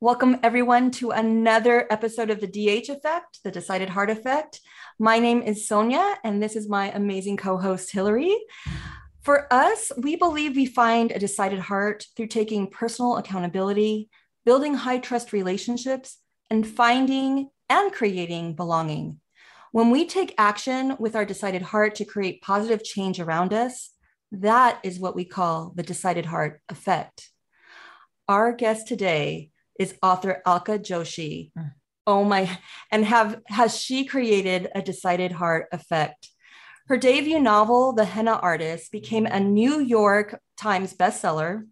[0.00, 4.60] Welcome, everyone, to another episode of the DH Effect, the Decided Heart Effect.
[4.98, 8.36] My name is Sonia, and this is my amazing co host, Hillary.
[9.22, 14.10] For us, we believe we find a decided heart through taking personal accountability,
[14.44, 16.18] building high trust relationships,
[16.50, 19.20] and finding and creating belonging.
[19.70, 23.90] When we take action with our decided heart to create positive change around us,
[24.32, 27.30] that is what we call the decided heart effect.
[28.28, 31.52] Our guest today is author Alka Joshi.
[31.58, 31.72] Mm.
[32.06, 32.58] Oh my,
[32.90, 36.28] and have has she created a decided heart effect?
[36.86, 41.66] Her debut novel, The Henna Artist, became a New York Times bestseller,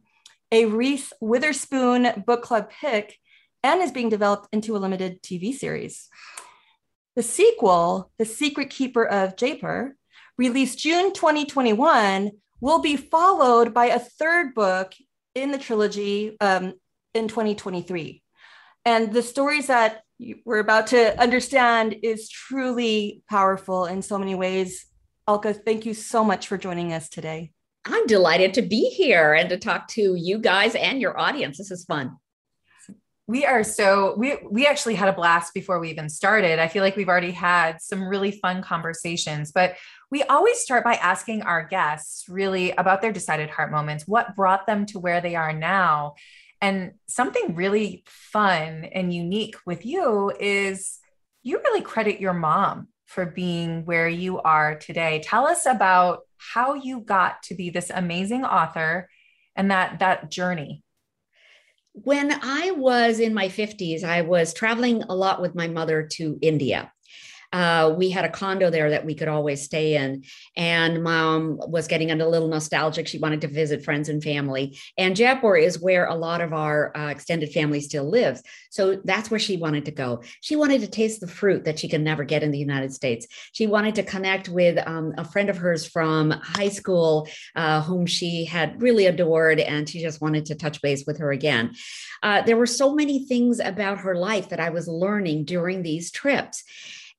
[0.50, 3.18] a Reese Witherspoon book club pick,
[3.62, 6.08] and is being developed into a limited TV series.
[7.14, 9.96] The sequel, The Secret Keeper of Jaipur,
[10.38, 12.30] released June 2021,
[12.62, 14.94] will be followed by a third book
[15.34, 16.74] in the trilogy um,
[17.14, 18.22] in 2023.
[18.84, 20.02] And the stories that
[20.44, 24.86] we're about to understand is truly powerful in so many ways.
[25.28, 27.52] Alka, thank you so much for joining us today.
[27.84, 31.58] I'm delighted to be here and to talk to you guys and your audience.
[31.58, 32.16] This is fun.
[33.28, 36.58] We are so we we actually had a blast before we even started.
[36.58, 39.76] I feel like we've already had some really fun conversations, but
[40.10, 44.66] we always start by asking our guests really about their decided heart moments, what brought
[44.66, 46.14] them to where they are now.
[46.62, 51.00] And something really fun and unique with you is
[51.42, 55.20] you really credit your mom for being where you are today.
[55.24, 59.08] Tell us about how you got to be this amazing author
[59.56, 60.84] and that that journey.
[61.94, 66.38] When I was in my 50s, I was traveling a lot with my mother to
[66.40, 66.91] India
[67.52, 70.24] uh, we had a condo there that we could always stay in.
[70.56, 73.06] And mom was getting a little nostalgic.
[73.06, 74.78] She wanted to visit friends and family.
[74.96, 78.42] And Jaipur is where a lot of our uh, extended family still lives.
[78.70, 80.22] So that's where she wanted to go.
[80.40, 83.26] She wanted to taste the fruit that she can never get in the United States.
[83.52, 88.06] She wanted to connect with um, a friend of hers from high school, uh, whom
[88.06, 91.74] she had really adored, and she just wanted to touch base with her again.
[92.22, 96.10] Uh, there were so many things about her life that I was learning during these
[96.10, 96.64] trips.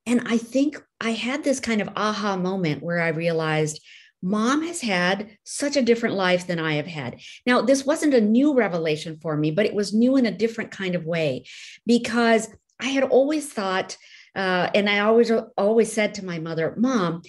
[0.06, 3.82] And I think I had this kind of aha moment where I realized
[4.22, 7.20] mom has had such a different life than I have had.
[7.46, 10.72] Now, this wasn't a new revelation for me, but it was new in a different
[10.72, 11.46] kind of way
[11.86, 12.48] because
[12.80, 13.98] I had always thought,
[14.36, 17.22] uh, and I always always said to my mother, "Mom,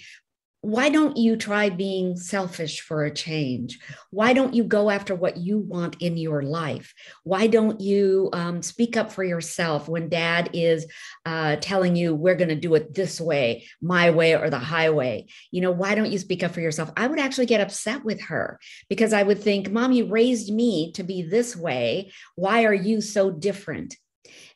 [0.65, 3.77] why don't you try being selfish for a change?
[4.09, 6.91] Why don't you go after what you want in your life?
[7.23, 10.87] Why don't you um, speak up for yourself when dad is
[11.23, 15.27] uh, telling you, we're going to do it this way, my way or the highway?
[15.51, 16.91] You know, why don't you speak up for yourself?
[16.97, 18.59] I would actually get upset with her
[18.89, 22.11] because I would think, Mom, you raised me to be this way.
[22.33, 23.95] Why are you so different?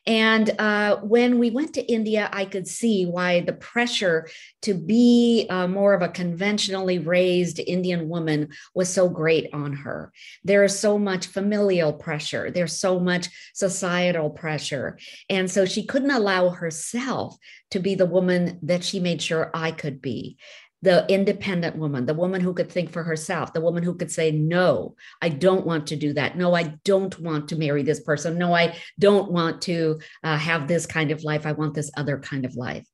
[0.06, 4.28] And uh, when we went to India, I could see why the pressure
[4.62, 10.12] to be uh, more of a conventionally raised Indian woman was so great on her.
[10.42, 14.98] There is so much familial pressure, there's so much societal pressure.
[15.28, 17.36] And so she couldn't allow herself
[17.70, 20.38] to be the woman that she made sure I could be
[20.82, 24.30] the independent woman, the woman who could think for herself, the woman who could say,
[24.30, 26.36] No, I don't want to do that.
[26.36, 28.38] No, I don't want to marry this person.
[28.38, 31.44] No, I don't want to uh, have this kind of life.
[31.44, 32.86] I want this other kind of life.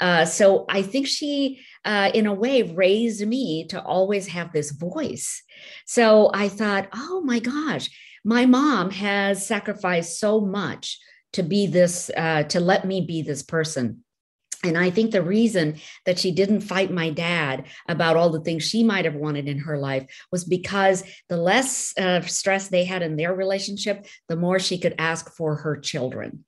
[0.00, 4.72] Uh, so I think she, uh, in a way, raised me to always have this
[4.72, 5.42] voice.
[5.86, 7.88] So I thought, Oh my gosh,
[8.24, 10.98] my mom has sacrificed so much
[11.34, 14.02] to be this, uh, to let me be this person
[14.64, 18.64] and I think the reason that she didn't fight my dad about all the things
[18.64, 23.02] she might have wanted in her life was because the less uh, stress they had
[23.02, 26.44] in their relationship, the more she could ask for her children.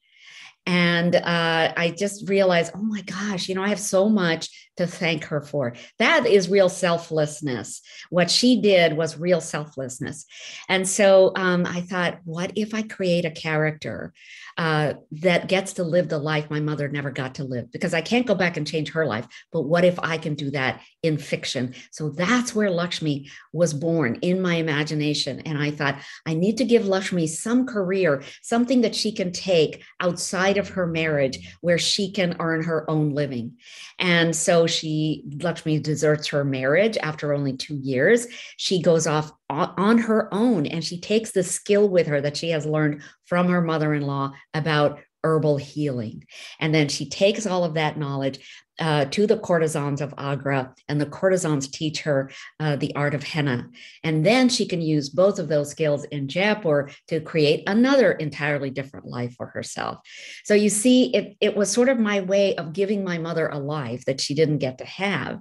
[0.66, 4.86] And uh, I just realized, oh my gosh, you know, I have so much to
[4.86, 5.74] thank her for.
[5.98, 7.82] That is real selflessness.
[8.08, 10.24] What she did was real selflessness.
[10.68, 14.14] And so um, I thought, what if I create a character
[14.56, 17.70] uh, that gets to live the life my mother never got to live?
[17.72, 19.26] Because I can't go back and change her life.
[19.52, 21.74] But what if I can do that in fiction?
[21.90, 25.40] So that's where Lakshmi was born in my imagination.
[25.40, 29.82] And I thought, I need to give Lakshmi some career, something that she can take
[30.00, 33.56] outside of her marriage where she can earn her own living.
[33.98, 38.26] And so she, Lakshmi deserts her marriage after only two years.
[38.56, 42.50] She goes off on her own and she takes the skill with her that she
[42.50, 46.24] has learned from her mother in law about herbal healing.
[46.58, 48.40] And then she takes all of that knowledge
[48.80, 53.22] uh, to the courtesans of Agra, and the courtesans teach her uh, the art of
[53.22, 53.68] henna.
[54.02, 58.70] And then she can use both of those skills in Jaipur to create another entirely
[58.70, 59.98] different life for herself.
[60.44, 63.58] So you see, it, it was sort of my way of giving my mother a
[63.58, 65.40] life that she didn't get to have.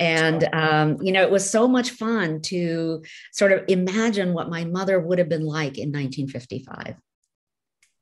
[0.00, 3.02] And, um, you know, it was so much fun to
[3.32, 6.96] sort of imagine what my mother would have been like in 1955.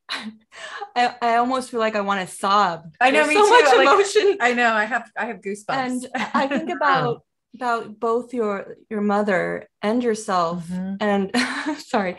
[0.96, 2.94] I, I almost feel like I want to sob.
[3.00, 3.50] I know, There's me so too.
[3.50, 4.36] much Like, emotion.
[4.40, 4.72] I know.
[4.72, 5.66] I have I have goosebumps.
[5.68, 7.22] and I think about
[7.54, 10.96] about both your your mother and yourself Mhm.
[11.00, 12.16] and sorry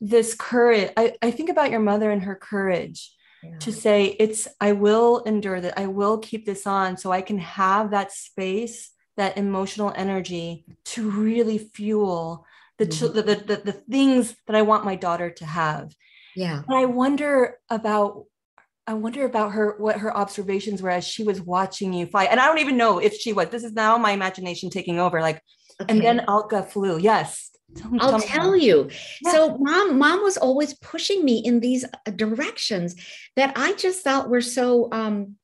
[0.00, 3.12] this courage I, I think about your mother and her courage
[3.42, 3.58] Yeah.
[3.58, 7.38] to say it's i will endure that i will keep this on so i can
[7.38, 12.46] have that space that emotional energy to really fuel
[12.78, 15.92] the, chil- the, the, the, the things that i want my daughter to have
[16.36, 16.62] Yeah.
[16.66, 18.24] and I wonder about
[18.86, 22.28] I wonder about her what her observations were as she was watching you fight.
[22.30, 23.48] And I don't even know if she was.
[23.48, 25.22] This is now my imagination taking over.
[25.22, 25.40] Like,
[25.88, 26.98] and then Alka flew.
[26.98, 27.50] Yes.
[27.76, 28.90] Tell me- I'll me tell you.
[29.22, 29.32] Yeah.
[29.32, 32.94] So mom, mom was always pushing me in these uh, directions
[33.36, 35.36] that I just thought were so um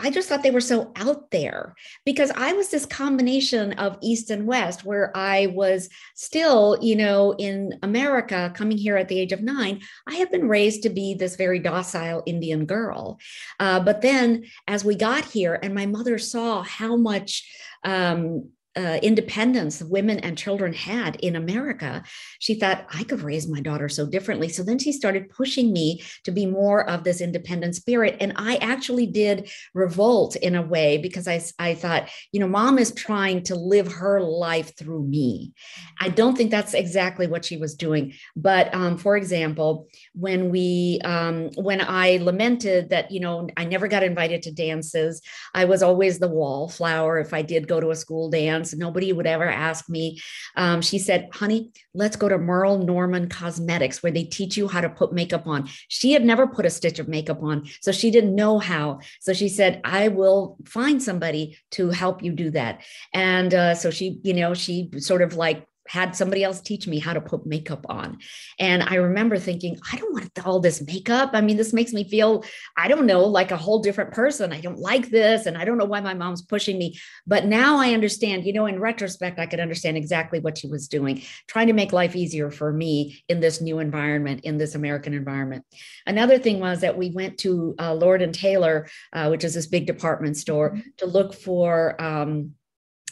[0.00, 1.74] I just thought they were so out there
[2.04, 7.34] because I was this combination of East and West, where I was still, you know,
[7.36, 9.80] in America, coming here at the age of nine.
[10.06, 13.18] I had been raised to be this very docile Indian girl.
[13.58, 17.50] Uh, but then as we got here, and my mother saw how much
[17.84, 22.04] um, uh, independence women and children had in America,
[22.38, 24.48] she thought I could raise my daughter so differently.
[24.48, 28.16] So then she started pushing me to be more of this independent spirit.
[28.20, 32.78] And I actually did revolt in a way because I, I thought, you know, mom
[32.78, 35.52] is trying to live her life through me.
[36.00, 38.14] I don't think that's exactly what she was doing.
[38.36, 43.88] But um, for example, when we, um, when I lamented that, you know, I never
[43.88, 45.20] got invited to dances,
[45.52, 47.18] I was always the wallflower.
[47.18, 50.20] If I did go to a school dance, nobody would ever ask me.
[50.56, 54.80] Um, she said, honey, let's go to Merle Norman Cosmetics where they teach you how
[54.80, 55.68] to put makeup on.
[55.88, 59.00] She had never put a stitch of makeup on, so she didn't know how.
[59.20, 62.82] So she said, I will find somebody to help you do that.
[63.14, 66.98] And uh, so she, you know, she sort of like had somebody else teach me
[66.98, 68.18] how to put makeup on.
[68.58, 71.30] And I remember thinking, I don't want all this makeup.
[71.32, 72.44] I mean, this makes me feel,
[72.76, 74.52] I don't know, like a whole different person.
[74.52, 75.46] I don't like this.
[75.46, 76.98] And I don't know why my mom's pushing me.
[77.26, 80.88] But now I understand, you know, in retrospect, I could understand exactly what she was
[80.88, 85.14] doing, trying to make life easier for me in this new environment, in this American
[85.14, 85.64] environment.
[86.06, 89.66] Another thing was that we went to uh, Lord and Taylor, uh, which is this
[89.66, 92.52] big department store, to look for, um,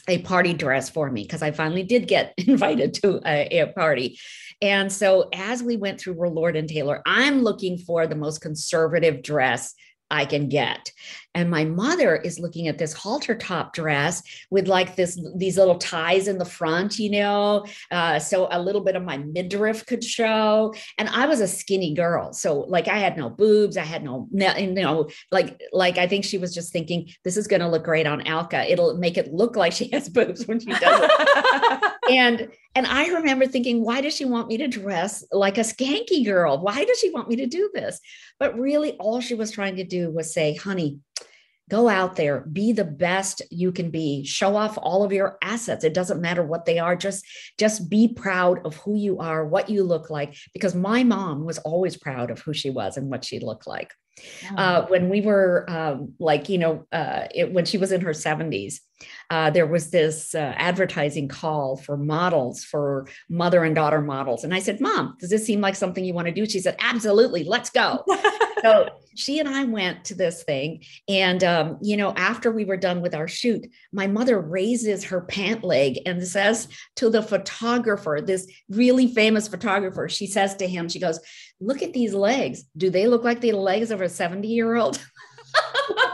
[0.07, 4.19] a party dress for me because I finally did get invited to a, a, party.
[4.61, 9.21] And so as we went through Lord and Taylor, I'm looking for the most conservative
[9.21, 9.73] dress
[10.09, 10.91] I can get.
[11.37, 15.77] And my mother is looking at this halter top dress with like this these little
[15.77, 20.03] ties in the front, you know, uh, so a little bit of my midriff could
[20.03, 20.73] show.
[20.97, 24.27] And I was a skinny girl, so like I had no boobs, I had no,
[24.31, 27.83] you know, like like I think she was just thinking this is going to look
[27.83, 28.69] great on Alka.
[28.71, 31.93] It'll make it look like she has boobs when she does it.
[32.09, 36.23] and and I remember thinking, why does she want me to dress like a skanky
[36.23, 36.59] girl?
[36.59, 37.99] Why does she want me to do this?
[38.39, 40.99] But really, all she was trying to do was say, honey,
[41.69, 45.83] go out there, be the best you can be, show off all of your assets.
[45.83, 46.95] It doesn't matter what they are.
[46.95, 47.25] Just,
[47.57, 50.35] just be proud of who you are, what you look like.
[50.53, 53.93] Because my mom was always proud of who she was and what she looked like.
[54.55, 58.11] Uh, when we were um, like, you know, uh, it, when she was in her
[58.11, 58.79] 70s,
[59.29, 64.43] uh, there was this uh, advertising call for models, for mother and daughter models.
[64.43, 66.45] And I said, Mom, does this seem like something you want to do?
[66.47, 68.03] She said, Absolutely, let's go.
[68.61, 70.83] so she and I went to this thing.
[71.07, 75.21] And, um, you know, after we were done with our shoot, my mother raises her
[75.21, 80.87] pant leg and says to the photographer, this really famous photographer, she says to him,
[80.89, 81.19] She goes,
[81.59, 82.63] Look at these legs.
[82.77, 85.03] Do they look like the legs of a 70 year old?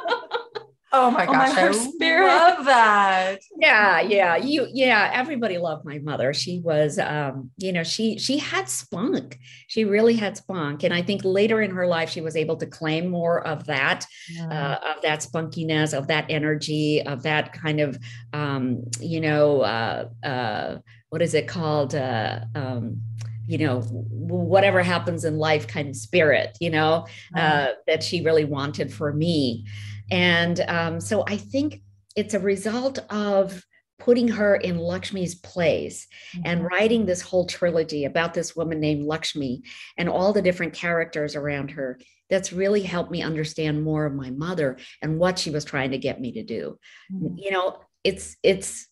[0.96, 2.28] Oh my Oh my, gosh, her I spirit.
[2.28, 3.38] love that.
[3.60, 4.36] yeah yeah.
[4.38, 6.34] You yeah everybody loved my mother.
[6.34, 9.40] She was um you know she she had spunk.
[9.68, 10.84] She really had spunk.
[10.84, 14.06] And i think later in her life she was able to claim more of that
[14.52, 17.98] uh, of that spunkiness of that energy of that kind of
[18.34, 20.78] um you know uh uh
[21.10, 21.96] what is it called?
[21.96, 23.02] Uh um
[23.48, 28.46] you know whatever happens in life kind of spirit you know uh that she really
[28.46, 29.66] wanted for me
[30.14, 31.82] and um, so I think
[32.16, 33.66] it's a result of
[33.98, 36.44] putting her in Lakshmi's place mm-hmm.
[36.46, 39.64] and writing this whole trilogy about this woman named Lakshmi
[39.98, 44.30] and all the different characters around her that's really helped me understand more of my
[44.30, 46.78] mother and what she was trying to get me to do.
[47.12, 47.38] Mm-hmm.
[47.38, 48.88] You know, it's it's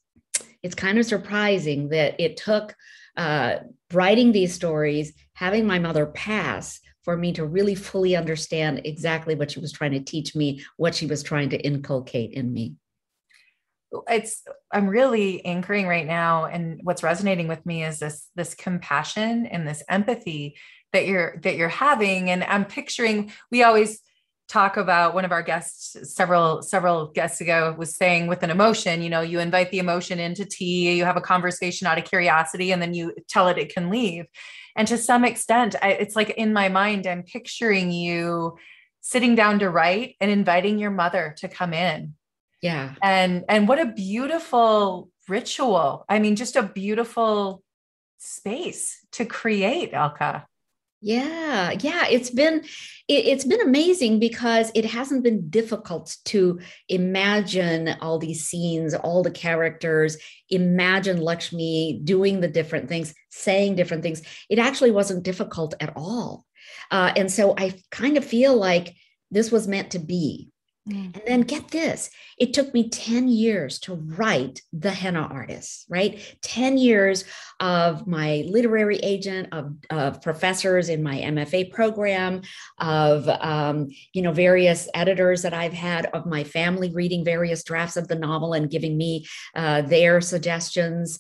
[0.64, 2.76] it's kind of surprising that it took
[3.16, 3.58] uh,
[3.94, 9.52] writing these stories, having my mother pass for me to really fully understand exactly what
[9.52, 12.76] she was trying to teach me, what she was trying to inculcate in me.
[14.10, 19.46] It's i'm really anchoring right now and what's resonating with me is this this compassion
[19.46, 20.56] and this empathy
[20.94, 22.30] that you're that you're having.
[22.30, 24.00] And i'm picturing we always
[24.52, 29.02] talk about one of our guests several several guests ago was saying with an emotion
[29.02, 32.74] you know you invite the emotion into tea you have a conversation out of curiosity
[32.74, 34.26] and then you tell it it can leave.
[34.76, 38.58] And to some extent I, it's like in my mind i'm picturing you
[39.00, 42.14] sitting down to write and inviting your mother to come in.
[42.62, 42.96] Yeah.
[43.02, 46.04] And and what a beautiful ritual.
[46.10, 47.64] I mean just a beautiful
[48.18, 50.46] space to create Alka.
[51.02, 51.72] Yeah.
[51.72, 52.06] Yeah.
[52.10, 52.64] It's been
[53.12, 59.22] it, has been amazing because it hasn't been difficult to imagine all these scenes all
[59.24, 60.18] the characters
[60.50, 64.22] imagine lakshmi doing the different things saying different things.
[64.50, 66.46] It actually wasn't difficult at all.
[66.92, 68.94] Uh, and so i kind of feel like
[69.32, 70.50] this was meant to be
[70.90, 71.16] Mm.
[71.16, 72.10] And then get this
[72.40, 76.20] it took me 10 years to write The Henna Artist, right?
[76.42, 77.24] 10 years
[77.60, 82.42] of my literary agent, of, of professors in my MFA program,
[82.80, 87.96] of, um, you know, various editors that I've had, of my family reading various drafts
[87.96, 91.20] of the novel and giving me uh, their suggestions.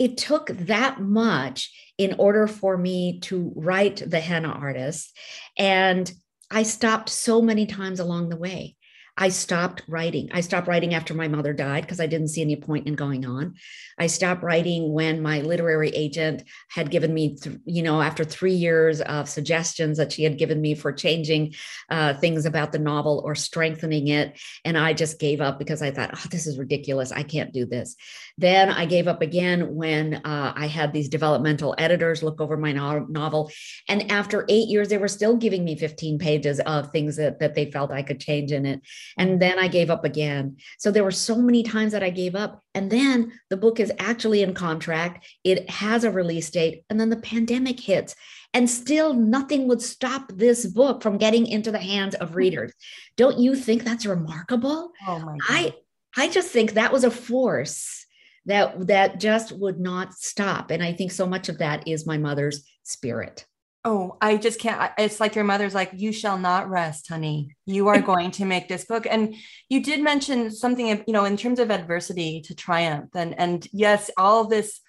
[0.00, 5.16] It took that much in order for me to write The Henna Artist.
[5.56, 6.10] And
[6.50, 8.74] I stopped so many times along the way.
[9.20, 10.30] I stopped writing.
[10.32, 13.26] I stopped writing after my mother died because I didn't see any point in going
[13.26, 13.56] on.
[13.98, 18.54] I stopped writing when my literary agent had given me, th- you know, after three
[18.54, 21.54] years of suggestions that she had given me for changing
[21.90, 24.38] uh, things about the novel or strengthening it.
[24.64, 27.10] And I just gave up because I thought, oh, this is ridiculous.
[27.10, 27.96] I can't do this.
[28.38, 32.70] Then I gave up again when uh, I had these developmental editors look over my
[32.70, 33.50] no- novel.
[33.88, 37.56] And after eight years, they were still giving me 15 pages of things that, that
[37.56, 38.80] they felt I could change in it.
[39.16, 40.56] And then I gave up again.
[40.78, 42.62] So there were so many times that I gave up.
[42.74, 47.10] And then the book is actually in contract, it has a release date, and then
[47.10, 48.14] the pandemic hits.
[48.54, 52.72] And still, nothing would stop this book from getting into the hands of readers.
[53.16, 54.92] Don't you think that's remarkable?
[55.06, 55.40] Oh my God.
[55.48, 55.74] I
[56.16, 58.06] I just think that was a force
[58.46, 60.70] that that just would not stop.
[60.70, 63.46] And I think so much of that is my mother's spirit.
[63.90, 64.92] Oh, I just can't.
[64.98, 67.56] It's like your mother's like, you shall not rest, honey.
[67.64, 69.06] You are going to make this book.
[69.10, 69.34] And
[69.70, 73.08] you did mention something, you know, in terms of adversity to triumph.
[73.14, 74.80] And and yes, all this,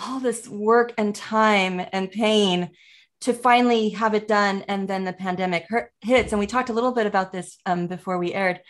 [0.00, 2.70] all this work and time and pain
[3.22, 4.62] to finally have it done.
[4.68, 5.66] And then the pandemic
[6.02, 6.30] hits.
[6.30, 8.60] And we talked a little bit about this um, before we aired.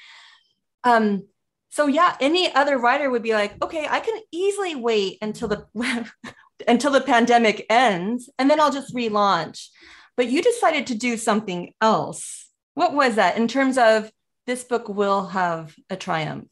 [0.84, 1.26] Um,
[1.68, 5.66] so yeah, any other writer would be like, okay, I can easily wait until the
[6.66, 9.68] until the pandemic ends and then I'll just relaunch.
[10.16, 12.48] But you decided to do something else.
[12.74, 14.10] What was that in terms of
[14.46, 16.48] this book will have a triumph?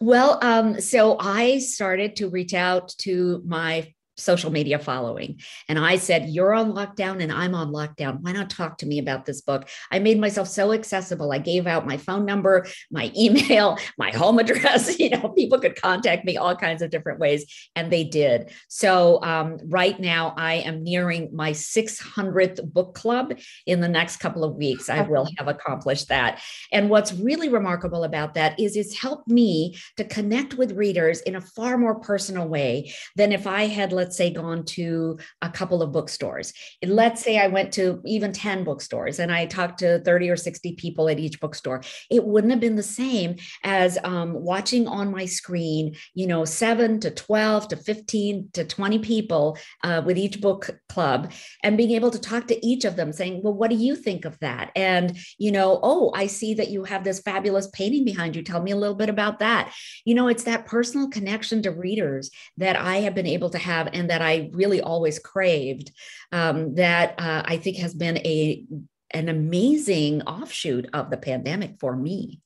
[0.00, 5.40] Well, um, so I started to reach out to my social media following.
[5.68, 8.20] And I said, You're on lockdown and I'm on lockdown.
[8.20, 9.68] Why not talk to me about this book?
[9.90, 11.32] I made myself so accessible.
[11.32, 14.96] I gave out my phone number, my email, my home address.
[15.06, 17.44] You know, people could contact me all kinds of different ways,
[17.76, 18.50] and they did.
[18.68, 24.42] So, um, right now, I am nearing my 600th book club in the next couple
[24.42, 24.88] of weeks.
[24.88, 26.40] I will have accomplished that.
[26.72, 31.36] And what's really remarkable about that is it's helped me to connect with readers in
[31.36, 35.50] a far more personal way than if I had, let's let's say, gone to a
[35.50, 36.52] couple of bookstores.
[36.84, 40.74] Let's say I went to even 10 bookstores and I talked to 30 or 60
[40.74, 41.82] people at each bookstore.
[42.08, 43.34] It wouldn't have been the same
[43.64, 49.00] as um, watching on my screen, you know, seven to 12 to 15 to 20
[49.00, 51.32] people uh, with each book club
[51.64, 54.24] and being able to talk to each of them saying, well, what do you think
[54.24, 54.70] of that?
[54.76, 58.44] And, you know, oh, I see that you have this fabulous painting behind you.
[58.44, 59.74] Tell me a little bit about that.
[60.04, 63.88] You know, it's that personal connection to readers that I have been able to have
[63.96, 65.90] and that I really always craved
[66.32, 68.64] um, that uh, I think has been a
[69.12, 72.40] an amazing offshoot of the pandemic for me.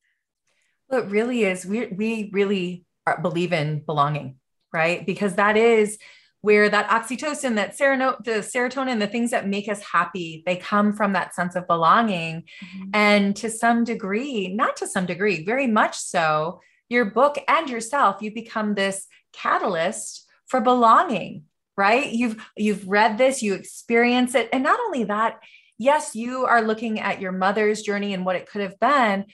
[0.88, 1.66] Well, it really is.
[1.66, 4.36] We we really are, believe in belonging,
[4.72, 5.04] right?
[5.04, 5.98] Because that is
[6.42, 10.92] where that oxytocin, that serotonin, the serotonin, the things that make us happy, they come
[10.94, 12.44] from that sense of belonging.
[12.64, 12.90] Mm-hmm.
[12.94, 18.22] And to some degree, not to some degree, very much so, your book and yourself,
[18.22, 21.44] you become this catalyst for belonging,
[21.76, 22.10] right?
[22.12, 25.40] You've you've read this, you experience it, and not only that,
[25.78, 29.26] yes, you are looking at your mother's journey and what it could have been,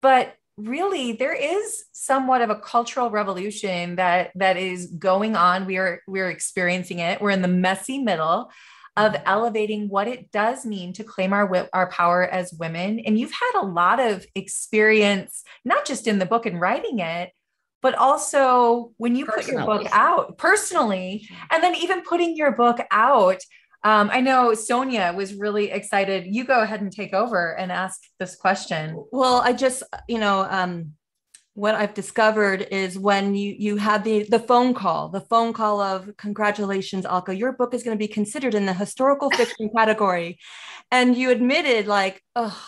[0.00, 5.78] but really there is somewhat of a cultural revolution that that is going on we
[5.78, 8.50] are we're experiencing it we're in the messy middle
[8.96, 9.22] of mm-hmm.
[9.24, 13.62] elevating what it does mean to claim our our power as women and you've had
[13.62, 17.30] a lot of experience not just in the book and writing it
[17.82, 19.44] but also when you personally.
[19.44, 23.42] put your book out personally and then even putting your book out
[23.84, 26.26] um, I know Sonia was really excited.
[26.32, 29.04] You go ahead and take over and ask this question.
[29.10, 30.92] Well, I just, you know, um,
[31.54, 35.80] what I've discovered is when you you had the the phone call, the phone call
[35.80, 40.38] of congratulations, Alka, your book is going to be considered in the historical fiction category,
[40.90, 42.58] and you admitted like, oh,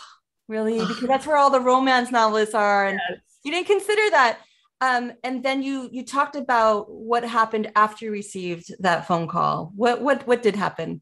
[0.48, 3.20] really, because that's where all the romance novelists are, and yes.
[3.42, 4.38] you didn't consider that.
[4.80, 9.72] Um, and then you you talked about what happened after you received that phone call.
[9.74, 11.00] What what what did happen?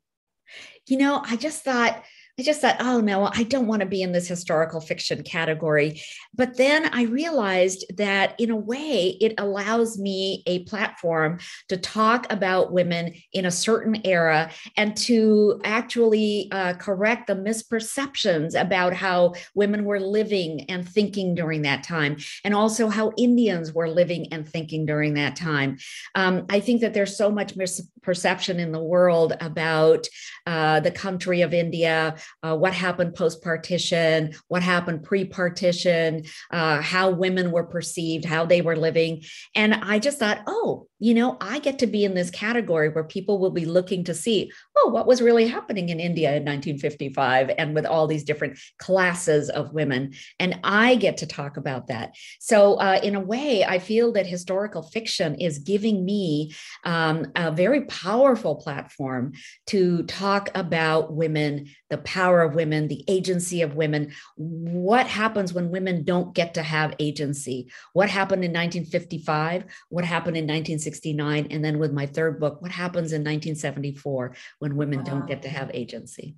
[0.87, 2.03] You know, I just thought
[2.43, 6.03] I just thought, oh no, I don't want to be in this historical fiction category.
[6.35, 12.27] But then I realized that in a way, it allows me a platform to talk
[12.33, 19.35] about women in a certain era and to actually uh, correct the misperceptions about how
[19.55, 24.49] women were living and thinking during that time, and also how Indians were living and
[24.49, 25.79] thinking during that time.
[26.17, 30.09] Um, I think that there's so much misperception in the world about
[30.45, 36.81] uh, the country of India uh, what happened post partition, what happened pre partition, uh,
[36.81, 39.23] how women were perceived, how they were living.
[39.55, 43.03] And I just thought, oh, you know, I get to be in this category where
[43.03, 47.51] people will be looking to see, oh, what was really happening in India in 1955
[47.59, 50.15] and with all these different classes of women.
[50.39, 52.15] And I get to talk about that.
[52.39, 56.55] So, uh, in a way, I feel that historical fiction is giving me
[56.85, 59.33] um, a very powerful platform
[59.67, 64.13] to talk about women, the power of women, the agency of women.
[64.37, 67.73] What happens when women don't get to have agency?
[67.93, 69.65] What happened in 1955?
[69.89, 70.92] What happened in 1960?
[70.93, 71.49] 1969.
[71.51, 75.05] And then with my third book, What Happens in 1974 when women wow.
[75.05, 76.37] don't get to have agency?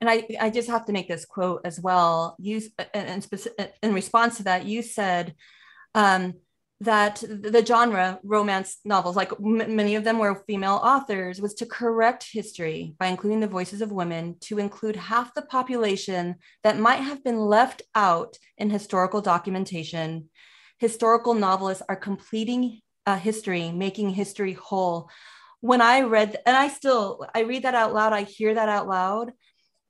[0.00, 2.36] And I, I just have to make this quote as well.
[2.38, 2.62] You,
[2.94, 3.22] in,
[3.82, 5.34] in response to that, you said
[5.94, 6.34] um,
[6.80, 11.66] that the genre romance novels, like m- many of them were female authors, was to
[11.66, 17.02] correct history by including the voices of women to include half the population that might
[17.02, 20.30] have been left out in historical documentation.
[20.78, 25.08] Historical novelists are completing uh, history, making history whole.
[25.60, 28.86] When I read, and I still, I read that out loud, I hear that out
[28.86, 29.32] loud,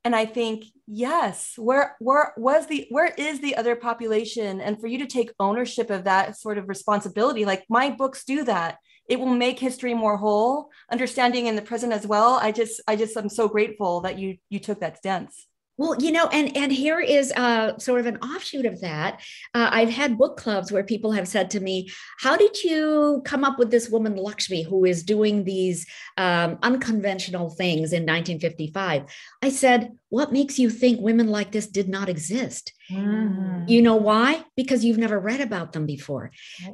[0.05, 4.61] and I think, yes, where where was the where is the other population?
[4.61, 8.45] And for you to take ownership of that sort of responsibility, like my books do
[8.45, 8.79] that.
[9.13, 12.35] It will make history more whole, understanding in the present as well.
[12.35, 15.48] I just, I just, I'm so grateful that you you took that stance.
[15.79, 19.21] Well, you know, and and here is uh, sort of an offshoot of that.
[19.55, 21.89] Uh, I've had book clubs where people have said to me,
[22.19, 25.87] "How did you come up with this woman Lakshmi who is doing these
[26.17, 29.05] um, unconventional things in 1955?"
[29.41, 33.65] I said, "What makes you think women like this did not exist?" Mm-hmm.
[33.69, 34.45] You know why?
[34.57, 36.31] Because you've never read about them before.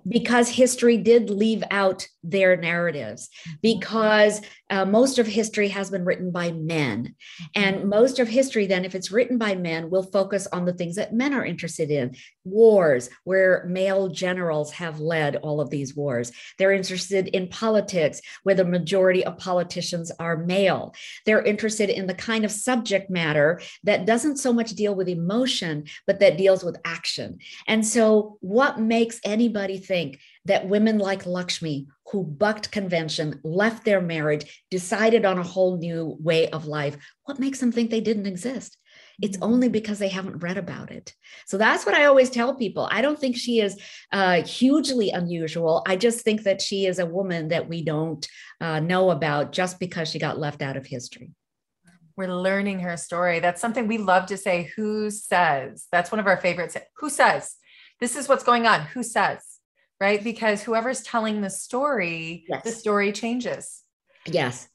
[0.07, 3.29] Because history did leave out their narratives.
[3.29, 3.57] Mm-hmm.
[3.62, 7.14] Because uh, most of history has been written by men.
[7.55, 7.88] And mm-hmm.
[7.88, 11.12] most of history, then, if it's written by men, will focus on the things that
[11.12, 16.31] men are interested in wars, where male generals have led all of these wars.
[16.59, 20.94] They're interested in politics, where the majority of politicians are male.
[21.27, 25.85] They're interested in the kind of subject matter that doesn't so much deal with emotion,
[26.06, 27.38] but that deals with action.
[27.66, 34.00] And so, what makes anybody think that women like Lakshmi, who bucked convention, left their
[34.00, 38.26] marriage, decided on a whole new way of life, what makes them think they didn't
[38.26, 38.76] exist?
[39.22, 39.52] It's mm-hmm.
[39.52, 41.14] only because they haven't read about it.
[41.46, 42.88] So that's what I always tell people.
[42.90, 43.80] I don't think she is
[44.12, 45.82] uh, hugely unusual.
[45.86, 48.26] I just think that she is a woman that we don't
[48.60, 51.32] uh, know about just because she got left out of history
[52.16, 53.40] we're learning her story.
[53.40, 54.70] That's something we love to say.
[54.77, 55.87] Who says?
[55.90, 56.77] That's one of our favorites.
[56.98, 57.57] Who says?
[58.00, 58.83] This is what's going on.
[58.83, 59.40] Who says?
[60.00, 60.22] Right?
[60.22, 62.64] Because whoever's telling the story, yes.
[62.64, 63.83] the story changes.
[64.27, 64.68] Yes.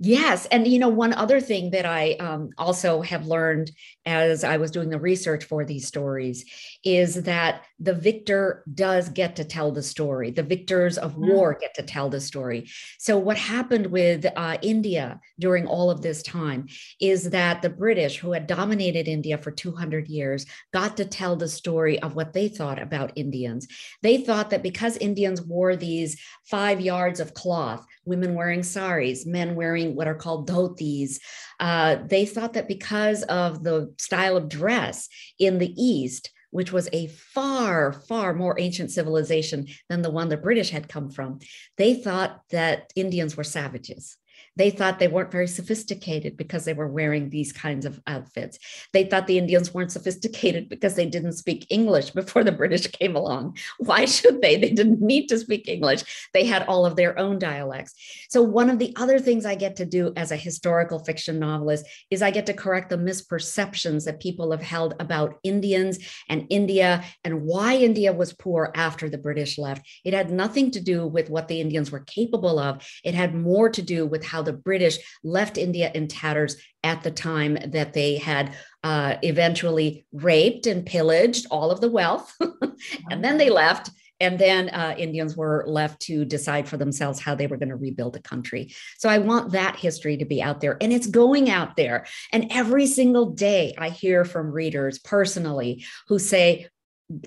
[0.00, 0.46] Yes.
[0.46, 3.72] And, you know, one other thing that I um, also have learned
[4.06, 6.44] as I was doing the research for these stories
[6.84, 10.30] is that the victor does get to tell the story.
[10.30, 11.28] The victors of mm.
[11.28, 12.68] war get to tell the story.
[12.98, 16.68] So, what happened with uh, India during all of this time
[17.00, 21.48] is that the British, who had dominated India for 200 years, got to tell the
[21.48, 23.66] story of what they thought about Indians.
[24.02, 29.54] They thought that because Indians wore these five yards of cloth, women wearing saris, men
[29.54, 31.18] wearing what are called dhotis.
[31.60, 36.88] Uh, they thought that because of the style of dress in the East, which was
[36.92, 41.38] a far, far more ancient civilization than the one the British had come from,
[41.76, 44.16] they thought that Indians were savages.
[44.58, 48.58] They thought they weren't very sophisticated because they were wearing these kinds of outfits.
[48.92, 53.14] They thought the Indians weren't sophisticated because they didn't speak English before the British came
[53.14, 53.56] along.
[53.78, 54.56] Why should they?
[54.56, 56.28] They didn't need to speak English.
[56.34, 57.94] They had all of their own dialects.
[58.28, 61.86] So, one of the other things I get to do as a historical fiction novelist
[62.10, 67.04] is I get to correct the misperceptions that people have held about Indians and India
[67.22, 69.86] and why India was poor after the British left.
[70.04, 73.68] It had nothing to do with what the Indians were capable of, it had more
[73.70, 78.16] to do with how the British left India in tatters at the time that they
[78.16, 82.34] had uh, eventually raped and pillaged all of the wealth.
[83.10, 83.90] and then they left.
[84.20, 87.76] And then uh, Indians were left to decide for themselves how they were going to
[87.76, 88.74] rebuild the country.
[88.96, 90.76] So I want that history to be out there.
[90.80, 92.06] And it's going out there.
[92.32, 96.66] And every single day I hear from readers personally who say,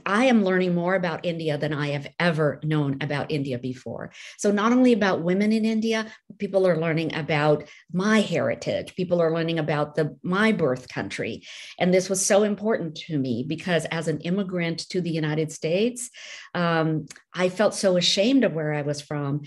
[0.05, 4.11] I am learning more about India than I have ever known about India before.
[4.37, 6.05] So, not only about women in India,
[6.37, 8.95] people are learning about my heritage.
[8.95, 11.43] People are learning about the my birth country,
[11.79, 16.11] and this was so important to me because as an immigrant to the United States,
[16.53, 19.41] um, I felt so ashamed of where I was from,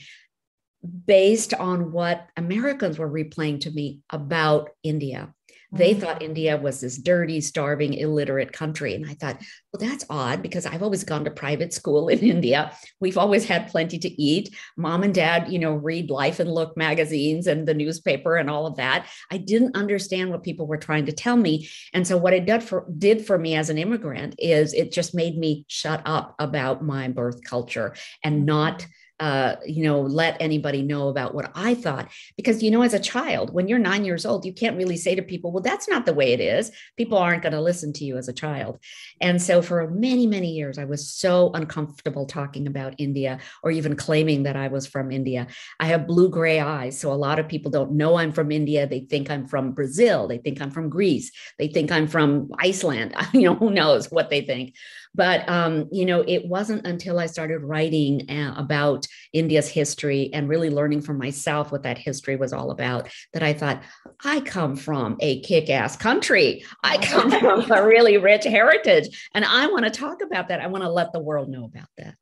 [1.07, 5.33] based on what Americans were replaying to me about India.
[5.75, 8.95] They thought India was this dirty, starving, illiterate country.
[8.95, 9.41] And I thought,
[9.73, 12.73] well, that's odd because I've always gone to private school in India.
[13.01, 14.55] We've always had plenty to eat.
[14.77, 18.67] Mom and dad, you know, read Life and Look magazines and the newspaper and all
[18.67, 19.09] of that.
[19.33, 21.69] I didn't understand what people were trying to tell me.
[21.93, 25.13] And so, what it did for, did for me as an immigrant is it just
[25.13, 28.87] made me shut up about my birth culture and not
[29.20, 32.11] uh, you know, let anybody know about what I thought.
[32.37, 35.14] Because, you know, as a child, when you're nine years old, you can't really say
[35.14, 36.72] to people, well, that's not the way it is.
[36.96, 38.79] People aren't going to listen to you as a child.
[39.20, 43.94] And so for many, many years, I was so uncomfortable talking about India or even
[43.94, 45.46] claiming that I was from India.
[45.79, 46.98] I have blue gray eyes.
[46.98, 48.87] So a lot of people don't know I'm from India.
[48.87, 50.27] They think I'm from Brazil.
[50.27, 51.31] They think I'm from Greece.
[51.59, 53.14] They think I'm from Iceland.
[53.33, 54.74] you know, who knows what they think.
[55.14, 60.48] But, um, you know, it wasn't until I started writing uh, about India's history and
[60.48, 63.83] really learning for myself what that history was all about that I thought,
[64.24, 66.64] I come from a kick ass country.
[66.83, 69.29] I come from a really rich heritage.
[69.35, 70.61] And I want to talk about that.
[70.61, 72.14] I want to let the world know about that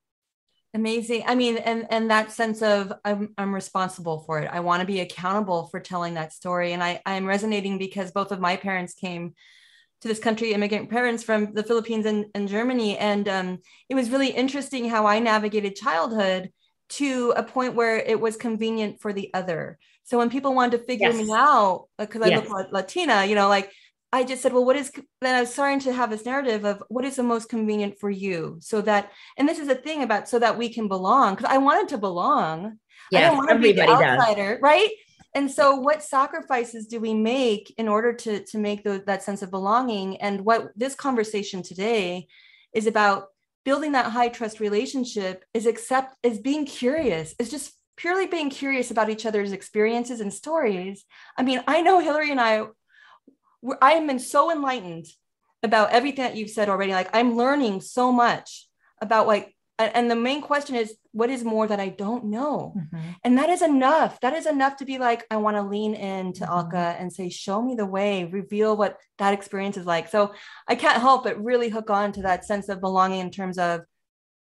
[0.74, 4.80] amazing i mean and and that sense of i'm i'm responsible for it i want
[4.80, 8.56] to be accountable for telling that story and i i'm resonating because both of my
[8.56, 9.34] parents came
[10.02, 12.98] to this country, immigrant parents from the Philippines and, and Germany.
[12.98, 16.50] And um, it was really interesting how I navigated childhood
[16.90, 19.78] to a point where it was convenient for the other.
[20.04, 21.16] So when people wanted to figure yes.
[21.16, 22.48] me out, because uh, I yes.
[22.48, 23.70] look Latina, you know, like
[24.12, 26.82] I just said, well, what is, then I was starting to have this narrative of
[26.88, 30.28] what is the most convenient for you so that, and this is a thing about
[30.28, 32.78] so that we can belong, because I wanted to belong.
[33.10, 34.62] Yes, I don't want to be the outsider, does.
[34.62, 34.90] right?
[35.34, 39.42] And so what sacrifices do we make in order to to make the, that sense
[39.42, 40.18] of belonging?
[40.18, 42.28] And what this conversation today
[42.74, 43.28] is about
[43.64, 48.90] building that high trust relationship is accept is being curious is just purely being curious
[48.90, 51.04] about each other's experiences and stories.
[51.38, 52.64] I mean i know hillary and i
[53.80, 55.06] i been so enlightened
[55.62, 56.92] about everything that you've said already.
[56.92, 58.66] Like i'm learning so much
[59.00, 59.54] about like
[59.94, 62.74] and the main question is what is more that i don't know?
[62.76, 63.10] Mm-hmm.
[63.24, 64.20] and that is enough.
[64.20, 66.52] That is enough to be like i want to lean into mm-hmm.
[66.52, 68.24] alka and say show me the way.
[68.24, 70.08] Reveal what that experience is like.
[70.08, 70.34] So
[70.68, 73.82] i can't help but really hook on to that sense of belonging in terms of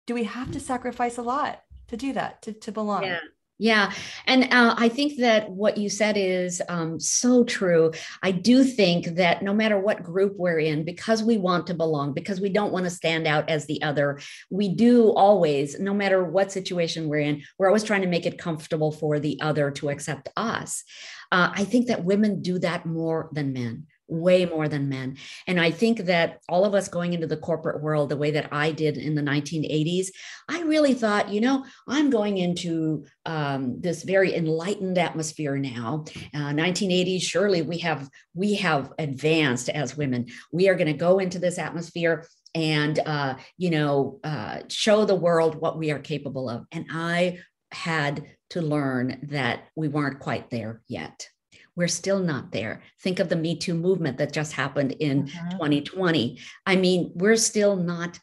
[0.05, 3.03] do we have to sacrifice a lot to do that to, to belong?
[3.03, 3.19] Yeah
[3.59, 3.91] yeah.
[4.25, 7.91] And uh, I think that what you said is um, so true.
[8.21, 12.13] I do think that no matter what group we're in, because we want to belong,
[12.13, 14.19] because we don't want to stand out as the other,
[14.51, 18.37] we do always, no matter what situation we're in, we're always trying to make it
[18.37, 20.83] comfortable for the other to accept us.
[21.31, 25.17] Uh, I think that women do that more than men way more than men.
[25.47, 28.49] And I think that all of us going into the corporate world the way that
[28.51, 30.07] I did in the 1980s,
[30.49, 36.05] I really thought, you know, I'm going into um, this very enlightened atmosphere now.
[36.33, 40.27] Uh, 1980s, surely we have we have advanced as women.
[40.51, 45.15] We are going to go into this atmosphere and uh, you know uh, show the
[45.15, 46.65] world what we are capable of.
[46.71, 47.39] And I
[47.71, 51.27] had to learn that we weren't quite there yet
[51.77, 52.81] we're still not there.
[53.01, 55.49] Think of the Me Too movement that just happened in mm-hmm.
[55.51, 56.39] 2020.
[56.65, 58.19] I mean, we're still not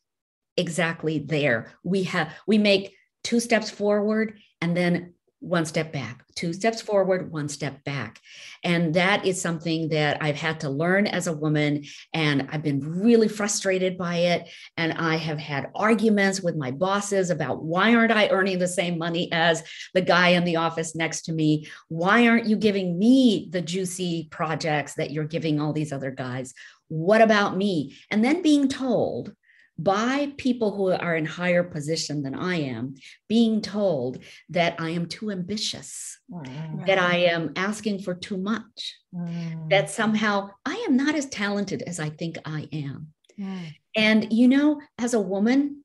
[0.56, 1.72] exactly there.
[1.84, 5.14] We have we make two steps forward and then
[5.44, 8.20] one step back, two steps forward, one step back.
[8.62, 11.84] And that is something that I've had to learn as a woman.
[12.14, 14.48] And I've been really frustrated by it.
[14.76, 18.98] And I have had arguments with my bosses about why aren't I earning the same
[18.98, 21.68] money as the guy in the office next to me?
[21.88, 26.54] Why aren't you giving me the juicy projects that you're giving all these other guys?
[26.88, 27.96] What about me?
[28.10, 29.34] And then being told,
[29.78, 32.94] by people who are in higher position than I am,
[33.28, 34.18] being told
[34.50, 36.86] that I am too ambitious, mm.
[36.86, 39.70] that I am asking for too much, mm.
[39.70, 43.08] that somehow I am not as talented as I think I am.
[43.38, 43.74] Mm.
[43.96, 45.83] And, you know, as a woman,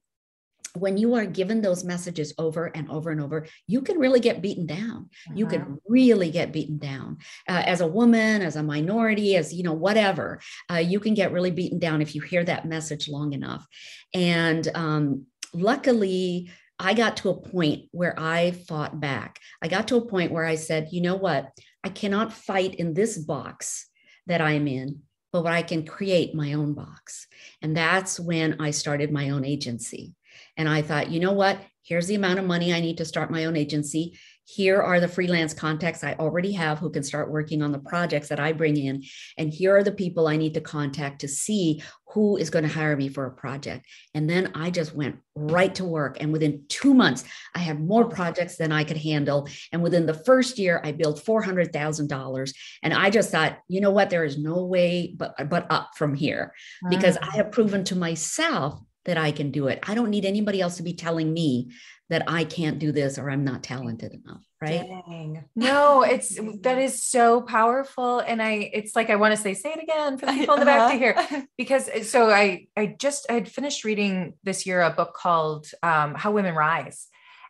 [0.75, 4.41] when you are given those messages over and over and over, you can really get
[4.41, 5.09] beaten down.
[5.27, 5.33] Uh-huh.
[5.35, 5.75] You can mm-hmm.
[5.87, 10.39] really get beaten down uh, as a woman, as a minority, as you know, whatever.
[10.71, 13.65] Uh, you can get really beaten down if you hear that message long enough.
[14.13, 19.39] And um, luckily, I got to a point where I fought back.
[19.61, 21.51] I got to a point where I said, you know what?
[21.83, 23.87] I cannot fight in this box
[24.27, 25.01] that I'm in,
[25.33, 27.27] but I can create my own box.
[27.61, 30.13] And that's when I started my own agency.
[30.59, 31.57] And I thought, you know what?
[31.83, 34.19] Here's the amount of money I need to start my own agency.
[34.43, 38.27] Here are the freelance contacts I already have who can start working on the projects
[38.27, 39.03] that I bring in.
[39.37, 42.73] And here are the people I need to contact to see who is going to
[42.73, 43.85] hire me for a project.
[44.13, 46.17] And then I just went right to work.
[46.19, 47.23] And within two months,
[47.55, 49.47] I had more projects than I could handle.
[49.71, 52.53] And within the first year, I billed $400,000.
[52.83, 54.09] And I just thought, you know what?
[54.09, 56.53] There is no way but, but up from here
[56.89, 59.79] because I have proven to myself that I can do it.
[59.83, 61.71] I don't need anybody else to be telling me
[62.09, 64.43] that I can't do this or I'm not talented enough.
[64.61, 64.85] Right.
[65.07, 65.45] Dang.
[65.55, 68.19] No, it's that is so powerful.
[68.19, 70.59] And I it's like I want to say, say it again for the people in
[70.59, 71.45] the back to hear.
[71.57, 75.67] Because uh, so I I just I had finished reading this year a book called
[75.83, 77.07] um, How Women Rise.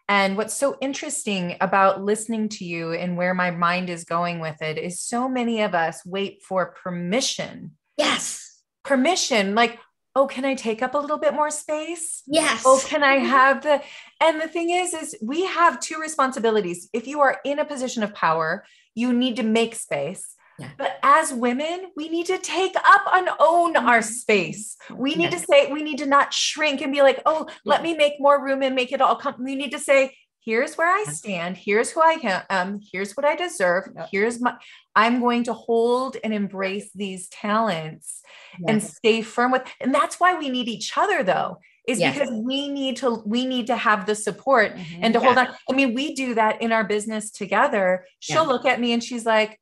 [0.09, 4.59] And what's so interesting about listening to you and where my mind is going with
[4.59, 7.77] it is so many of us wait for permission.
[7.95, 8.59] Yes.
[8.83, 9.53] Permission.
[9.53, 9.77] Like,
[10.15, 13.61] oh can i take up a little bit more space yes oh can i have
[13.63, 13.81] the
[14.21, 18.03] and the thing is is we have two responsibilities if you are in a position
[18.03, 18.63] of power
[18.95, 20.69] you need to make space yeah.
[20.77, 24.11] But as women, we need to take up and own our mm-hmm.
[24.11, 24.75] space.
[24.93, 25.41] We need yes.
[25.41, 27.55] to say, we need to not shrink and be like, oh, yeah.
[27.63, 29.35] let me make more room and make it all come.
[29.39, 31.57] We need to say, here's where I stand.
[31.57, 32.79] Here's who I am.
[32.91, 33.89] Here's what I deserve.
[34.11, 34.55] Here's my,
[34.95, 38.21] I'm going to hold and embrace these talents
[38.67, 39.63] and stay firm with.
[39.79, 42.17] And that's why we need each other though, is yes.
[42.17, 45.03] because we need to, we need to have the support mm-hmm.
[45.03, 45.25] and to yeah.
[45.25, 45.47] hold on.
[45.69, 48.05] I mean, we do that in our business together.
[48.19, 49.59] She'll look at me and she's like,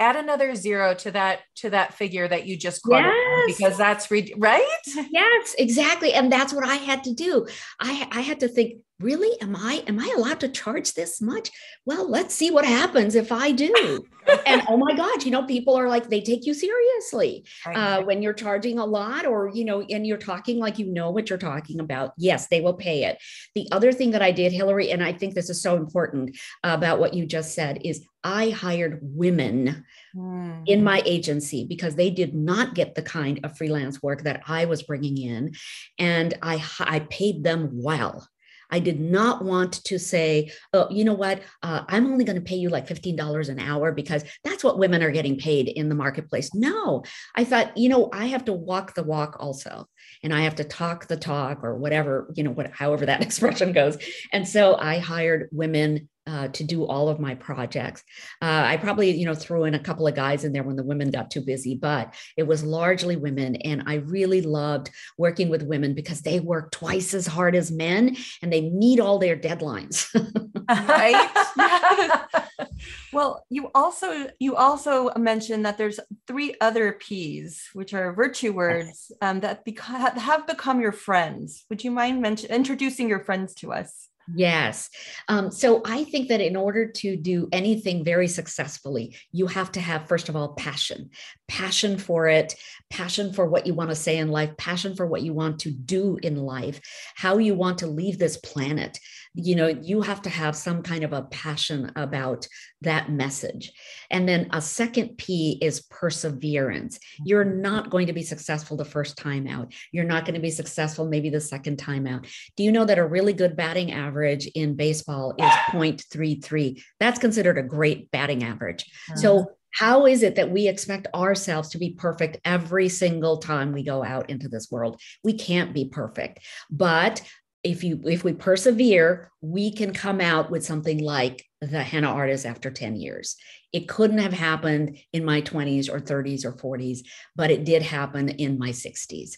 [0.00, 3.58] add another zero to that to that figure that you just quoted yes.
[3.58, 4.66] because that's re- right?
[5.10, 7.46] Yes exactly and that's what i had to do.
[7.80, 9.40] I i had to think really?
[9.40, 11.50] Am i am i allowed to charge this much?
[11.84, 14.04] Well let's see what happens if i do
[14.46, 18.22] and oh my god you know people are like they take you seriously uh, when
[18.22, 21.38] you're charging a lot or you know and you're talking like you know what you're
[21.38, 23.18] talking about yes they will pay it
[23.54, 26.98] the other thing that i did hillary and i think this is so important about
[26.98, 29.84] what you just said is I hired women
[30.16, 30.62] mm.
[30.66, 34.64] in my agency because they did not get the kind of freelance work that I
[34.64, 35.52] was bringing in.
[35.98, 38.26] And I, I paid them well.
[38.74, 42.42] I did not want to say, oh, you know what, uh, I'm only going to
[42.42, 45.94] pay you like $15 an hour because that's what women are getting paid in the
[45.94, 46.52] marketplace.
[46.56, 47.04] No,
[47.36, 49.86] I thought, you know, I have to walk the walk also,
[50.24, 53.72] and I have to talk the talk or whatever, you know, what, however that expression
[53.72, 53.96] goes.
[54.32, 58.02] And so I hired women uh, to do all of my projects.
[58.40, 60.82] Uh, I probably, you know, threw in a couple of guys in there when the
[60.82, 63.56] women got too busy, but it was largely women.
[63.56, 68.16] And I really loved working with women because they work twice as hard as men
[68.42, 70.08] and they meet all their deadlines.
[70.68, 71.30] right.
[73.12, 79.12] well, you also you also mentioned that there's three other P's, which are virtue words
[79.20, 81.64] um, that beca- have become your friends.
[81.68, 84.08] Would you mind mention- introducing your friends to us?
[84.32, 84.88] Yes.
[85.28, 89.80] Um, so I think that in order to do anything very successfully, you have to
[89.80, 91.10] have, first of all, passion,
[91.46, 92.54] passion for it,
[92.88, 95.70] passion for what you want to say in life, passion for what you want to
[95.70, 96.80] do in life,
[97.16, 98.98] how you want to leave this planet.
[99.34, 102.46] You know, you have to have some kind of a passion about
[102.82, 103.72] that message.
[104.10, 106.98] And then a second P is perseverance.
[107.24, 107.62] You're mm-hmm.
[107.62, 109.72] not going to be successful the first time out.
[109.92, 112.26] You're not going to be successful maybe the second time out.
[112.56, 116.82] Do you know that a really good batting average in baseball is 0.33?
[117.00, 118.84] That's considered a great batting average.
[119.10, 119.16] Uh-huh.
[119.16, 123.82] So how is it that we expect ourselves to be perfect every single time we
[123.82, 126.38] go out into this world we can't be perfect
[126.70, 127.20] but
[127.64, 132.46] if you if we persevere we can come out with something like the henna artist
[132.46, 133.36] after 10 years
[133.74, 137.00] it couldn't have happened in my 20s or 30s or 40s,
[137.34, 139.32] but it did happen in my 60s.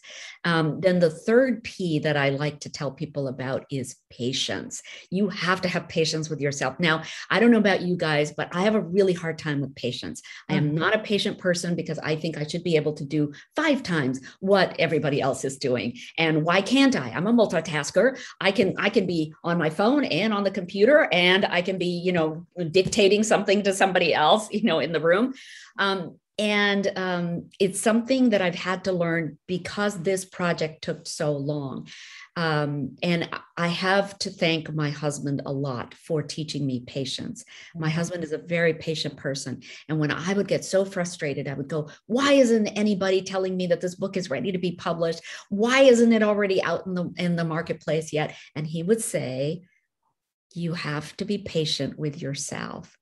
[0.44, 4.82] Um, then the third P that I like to tell people about is patience.
[5.10, 6.78] You have to have patience with yourself.
[6.78, 9.74] Now, I don't know about you guys, but I have a really hard time with
[9.74, 10.20] patience.
[10.50, 10.78] I am mm-hmm.
[10.80, 14.20] not a patient person because I think I should be able to do five times
[14.40, 15.96] what everybody else is doing.
[16.18, 17.08] And why can't I?
[17.08, 18.20] I'm a multitasker.
[18.38, 21.78] I can I can be on my phone and on the computer and I can
[21.78, 25.34] be, you know, dictating something to somebody else else, you know, in the room.
[25.78, 31.32] Um, and um, it's something that I've had to learn because this project took so
[31.32, 31.88] long.
[32.38, 37.42] Um, and I have to thank my husband a lot for teaching me patience.
[37.74, 37.96] My mm-hmm.
[37.96, 39.62] husband is a very patient person.
[39.88, 43.68] And when I would get so frustrated, I would go, Why isn't anybody telling me
[43.68, 45.22] that this book is ready to be published?
[45.48, 48.36] Why isn't it already out in the, in the marketplace yet?
[48.54, 49.62] And he would say,
[50.56, 52.96] You have to be patient with yourself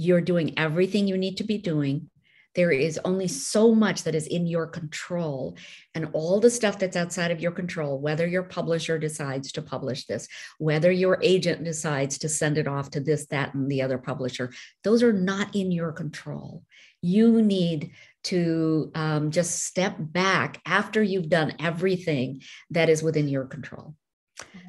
[0.00, 2.08] you're doing everything you need to be doing.
[2.54, 5.56] There is only so much that is in your control.
[5.94, 10.06] And all the stuff that's outside of your control, whether your publisher decides to publish
[10.06, 10.26] this,
[10.58, 14.52] whether your agent decides to send it off to this, that, and the other publisher,
[14.82, 16.64] those are not in your control.
[17.02, 17.92] You need
[18.24, 23.94] to um, just step back after you've done everything that is within your control.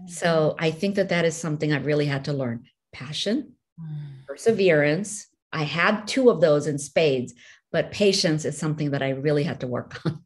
[0.07, 4.25] So I think that that is something I've really had to learn passion, Mm.
[4.27, 5.27] perseverance.
[5.51, 7.34] I had two of those in spades,
[7.71, 10.23] but patience is something that I really had to work on.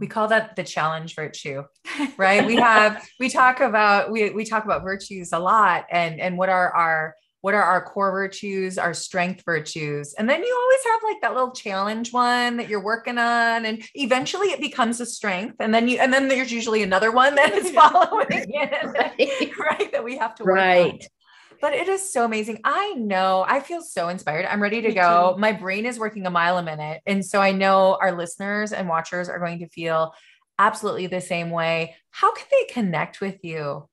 [0.00, 1.62] We call that the challenge virtue,
[2.16, 2.44] right?
[2.46, 6.48] we have we talk about we we talk about virtues a lot and and what
[6.48, 7.14] are our
[7.46, 10.14] what are our core virtues, our strength virtues.
[10.14, 13.84] And then you always have like that little challenge one that you're working on and
[13.94, 17.52] eventually it becomes a strength and then you and then there's usually another one that
[17.52, 19.52] is following it, right.
[19.60, 19.92] right?
[19.92, 20.92] That we have to work right.
[20.94, 20.98] on.
[21.60, 22.62] But it is so amazing.
[22.64, 24.46] I know I feel so inspired.
[24.46, 25.34] I'm ready to Me go.
[25.34, 25.40] Too.
[25.40, 27.00] My brain is working a mile a minute.
[27.06, 30.14] And so I know our listeners and watchers are going to feel
[30.58, 31.94] absolutely the same way.
[32.10, 33.88] How can they connect with you?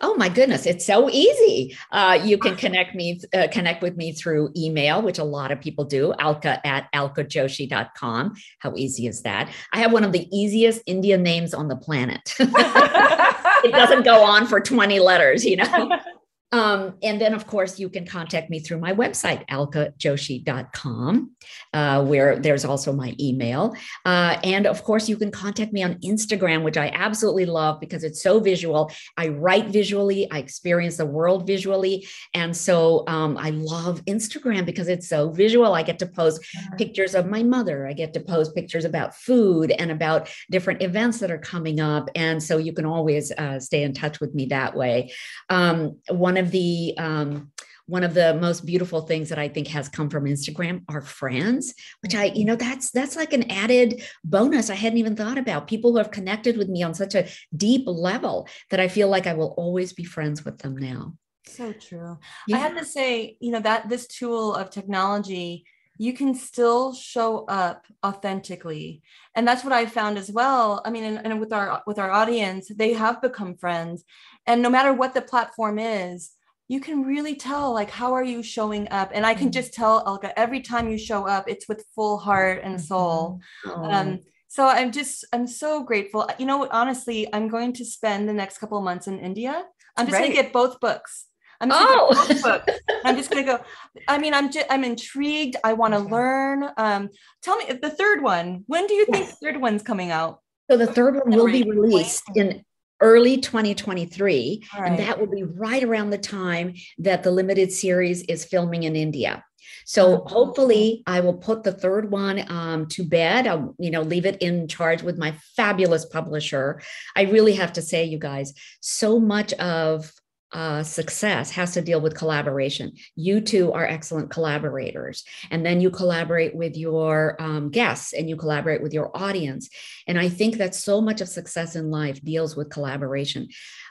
[0.00, 1.76] Oh my goodness, it's so easy.
[1.90, 5.60] Uh, you can connect me, uh, connect with me through email, which a lot of
[5.60, 8.34] people do, alka at alkajoshi.com.
[8.58, 9.50] How easy is that?
[9.72, 12.34] I have one of the easiest Indian names on the planet.
[12.38, 15.98] it doesn't go on for 20 letters, you know?
[16.52, 21.32] Um, and then, of course, you can contact me through my website, alkajoshi.com,
[21.72, 23.74] uh, where there's also my email.
[24.04, 28.04] Uh, and of course, you can contact me on Instagram, which I absolutely love because
[28.04, 28.92] it's so visual.
[29.16, 32.06] I write visually, I experience the world visually.
[32.32, 35.74] And so um, I love Instagram because it's so visual.
[35.74, 36.46] I get to post
[36.78, 41.18] pictures of my mother, I get to post pictures about food and about different events
[41.18, 42.08] that are coming up.
[42.14, 45.12] And so you can always uh, stay in touch with me that way.
[45.50, 47.50] Um, one one of the um,
[47.86, 51.72] one of the most beautiful things that I think has come from Instagram are friends,
[52.02, 55.68] which I, you know, that's that's like an added bonus I hadn't even thought about.
[55.68, 59.26] People who have connected with me on such a deep level that I feel like
[59.26, 61.14] I will always be friends with them now.
[61.46, 62.18] So true.
[62.48, 62.56] Yeah.
[62.56, 65.64] I have to say, you know, that this tool of technology,
[65.98, 69.02] you can still show up authentically.
[69.34, 70.82] And that's what I found as well.
[70.84, 74.04] I mean, and, and with our with our audience, they have become friends
[74.46, 76.30] and no matter what the platform is
[76.68, 79.52] you can really tell like how are you showing up and i can mm-hmm.
[79.52, 83.84] just tell Alka every time you show up it's with full heart and soul mm-hmm.
[83.84, 88.32] um, so i'm just i'm so grateful you know honestly i'm going to spend the
[88.32, 89.64] next couple of months in india
[89.96, 90.24] i'm just right.
[90.24, 91.26] going to get both books
[91.60, 92.50] I'm just oh.
[92.50, 92.80] books.
[93.04, 93.60] I'm just gonna go.
[94.08, 95.56] I mean, I'm just I'm intrigued.
[95.64, 96.68] I want to learn.
[96.76, 97.10] Um,
[97.42, 98.64] tell me the third one.
[98.66, 100.40] When do you think the third one's coming out?
[100.70, 102.64] So the third one will be released in
[103.00, 104.90] early 2023 right.
[104.90, 108.96] and that will be right around the time that the limited series is filming in
[108.96, 109.44] india
[109.84, 114.00] so oh, hopefully i will put the third one um, to bed i'll you know
[114.00, 116.80] leave it in charge with my fabulous publisher
[117.14, 120.10] i really have to say you guys so much of
[120.52, 122.92] uh, success has to deal with collaboration.
[123.16, 125.24] You two are excellent collaborators.
[125.50, 129.68] And then you collaborate with your um, guests and you collaborate with your audience.
[130.06, 133.48] And I think that so much of success in life deals with collaboration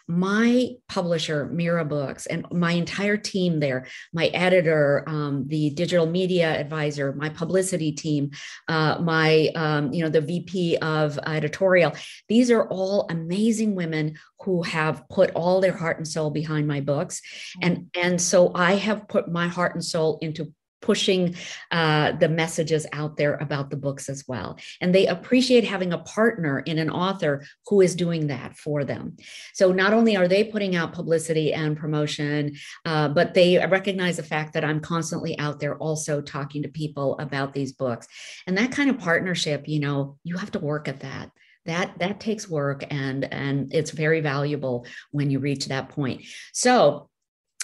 [0.07, 6.59] my publisher, Mira Books, and my entire team there, my editor, um, the digital media
[6.59, 8.31] advisor, my publicity team,
[8.67, 11.93] uh, my, um, you know, the VP of editorial,
[12.29, 16.81] these are all amazing women who have put all their heart and soul behind my
[16.81, 17.21] books.
[17.61, 20.53] And, and so I have put my heart and soul into
[20.85, 21.35] pushing
[21.71, 24.57] uh, the messages out there about the books as well.
[24.81, 29.17] And they appreciate having a partner in an author who is doing that for them.
[29.53, 32.55] So not only are they putting out publicity and promotion,
[32.85, 37.17] uh, but they recognize the fact that I'm constantly out there also talking to people
[37.17, 38.07] about these books.
[38.45, 41.31] And that kind of partnership, you know, you have to work at that
[41.65, 46.21] that that takes work and and it's very valuable when you reach that point
[46.53, 47.09] so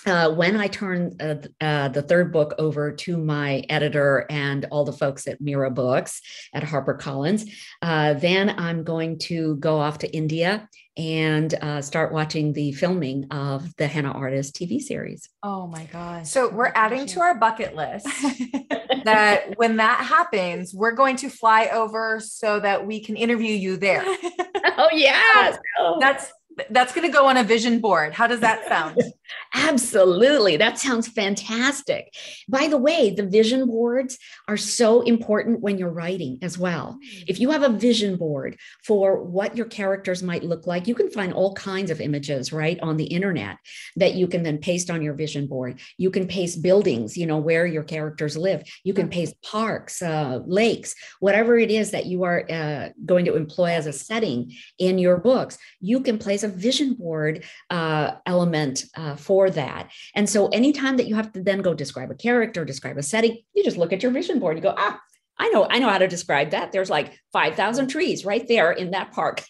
[0.05, 4.85] uh, when I turn uh, uh, the third book over to my editor and all
[4.85, 6.21] the folks at Mira Books
[6.53, 7.49] at HarperCollins,
[7.81, 13.25] uh, then I'm going to go off to India and uh, start watching the filming
[13.31, 15.29] of the Henna Artist TV series.
[15.41, 16.29] Oh my gosh.
[16.29, 18.05] So we're adding to our bucket list
[19.05, 23.77] that when that happens, we're going to fly over so that we can interview you
[23.77, 24.03] there.
[24.77, 25.57] oh, yeah.
[25.77, 26.31] So that's
[26.69, 28.13] that's going to go on a vision board.
[28.13, 28.97] How does that sound?
[29.53, 30.55] Absolutely.
[30.57, 32.13] That sounds fantastic.
[32.47, 34.17] By the way, the vision boards
[34.47, 36.93] are so important when you're writing as well.
[36.93, 37.23] Hmm.
[37.27, 41.09] If you have a vision board for what your characters might look like, you can
[41.09, 43.57] find all kinds of images right on the internet
[43.97, 45.79] that you can then paste on your vision board.
[45.97, 48.63] You can paste buildings, you know, where your characters live.
[48.83, 53.35] You can paste parks, uh, lakes, whatever it is that you are uh, going to
[53.35, 55.57] employ as a setting in your books.
[55.81, 59.89] You can place a vision board uh, element uh, for that.
[60.15, 63.37] And so anytime that you have to then go describe a character, describe a setting,
[63.53, 64.99] you just look at your vision board and you go, ah,
[65.37, 66.71] I know, I know how to describe that.
[66.71, 69.43] There's like 5,000 trees right there in that park.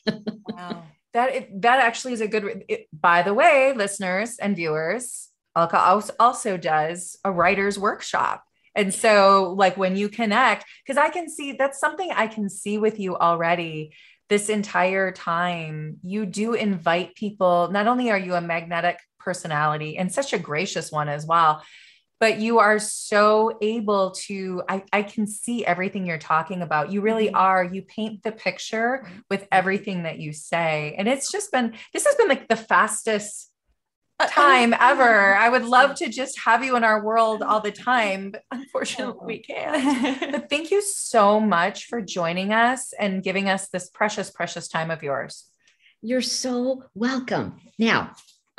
[0.50, 0.84] wow.
[1.14, 5.78] That, that actually is a good, it, by the way, listeners and viewers, Alka
[6.20, 8.46] also does a writer's workshop.
[8.76, 12.78] And so, like when you connect, because I can see that's something I can see
[12.78, 13.94] with you already
[14.30, 15.98] this entire time.
[16.04, 20.92] You do invite people, not only are you a magnetic personality and such a gracious
[20.92, 21.64] one as well.
[22.20, 26.92] But you are so able to I, I can see everything you're talking about.
[26.92, 27.36] You really mm-hmm.
[27.36, 27.64] are.
[27.64, 30.94] You paint the picture with everything that you say.
[31.00, 33.52] And it's just been this has been like the fastest
[34.20, 35.36] uh, time ever.
[35.36, 39.26] I would love to just have you in our world all the time but unfortunately
[39.26, 40.32] we can't.
[40.32, 44.92] But thank you so much for joining us and giving us this precious precious time
[44.92, 45.46] of yours.
[46.04, 47.60] You're so welcome.
[47.80, 48.12] Now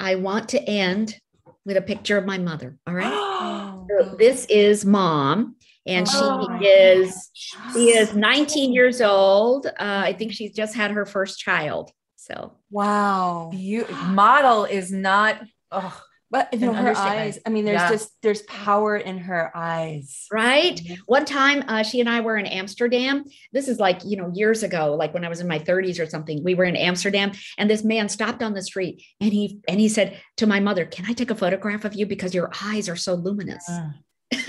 [0.02, 1.16] I want to end
[1.64, 2.76] with a picture of my mother.
[2.88, 3.86] All right.
[4.00, 5.54] so this is mom.
[5.86, 9.66] And she oh is she is 19 years old.
[9.66, 11.90] Uh, I think she's just had her first child.
[12.16, 15.40] So wow, you model is not.
[15.72, 16.00] Oh,
[16.32, 17.90] but you know, her eyes, I mean, there's yeah.
[17.90, 20.26] just there's power in her eyes.
[20.32, 20.76] Right.
[20.76, 20.94] Mm-hmm.
[21.04, 23.24] One time uh, she and I were in Amsterdam.
[23.52, 26.06] This is like, you know, years ago, like when I was in my 30s or
[26.06, 26.42] something.
[26.42, 29.90] We were in Amsterdam and this man stopped on the street and he and he
[29.90, 32.06] said to my mother, Can I take a photograph of you?
[32.06, 33.68] Because your eyes are so luminous.
[33.68, 33.90] Uh.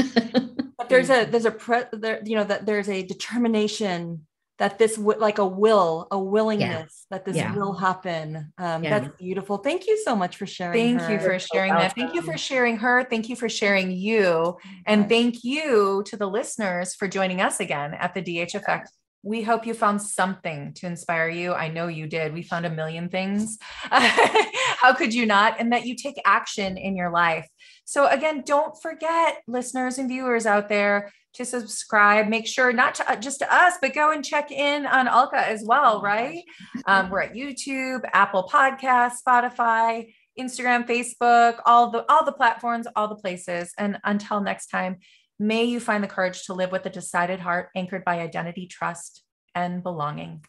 [0.77, 4.25] but there's a there's a pre there, you know, that there's a determination
[4.63, 7.17] that this would like a will, a willingness yeah.
[7.17, 7.53] that this yeah.
[7.53, 8.53] will happen.
[8.57, 8.97] Um, yeah.
[8.97, 9.57] That's beautiful.
[9.57, 10.97] Thank you so much for sharing.
[10.97, 11.11] Thank her.
[11.11, 11.93] you for sharing that.
[11.93, 13.03] Thank you for sharing her.
[13.03, 14.55] Thank you for sharing you.
[14.87, 18.89] And thank you to the listeners for joining us again at the DH Effect.
[19.21, 21.51] We hope you found something to inspire you.
[21.51, 22.33] I know you did.
[22.33, 23.57] We found a million things.
[23.91, 25.59] How could you not?
[25.59, 27.49] And that you take action in your life.
[27.83, 32.27] So, again, don't forget, listeners and viewers out there, to subscribe.
[32.27, 35.37] Make sure not to uh, just to us, but go and check in on Alka
[35.37, 36.43] as well, oh right?
[36.85, 43.07] Um, we're at YouTube, Apple Podcasts, Spotify, Instagram, Facebook, all the all the platforms, all
[43.07, 43.73] the places.
[43.77, 44.97] And until next time,
[45.39, 49.23] may you find the courage to live with a decided heart anchored by identity, trust,
[49.55, 50.45] and belonging.